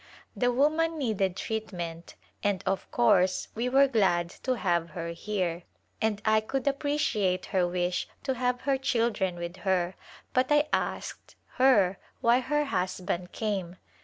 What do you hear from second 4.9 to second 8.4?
here, and I could appreciate her wish to